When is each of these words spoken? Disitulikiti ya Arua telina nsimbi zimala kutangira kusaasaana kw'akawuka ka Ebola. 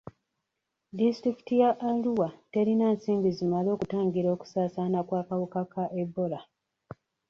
Disitulikiti 0.97 1.53
ya 1.61 1.69
Arua 1.89 2.29
telina 2.51 2.85
nsimbi 2.95 3.29
zimala 3.37 3.69
kutangira 3.79 4.29
kusaasaana 4.39 4.99
kw'akawuka 5.07 5.61
ka 5.73 5.83
Ebola. 6.01 6.39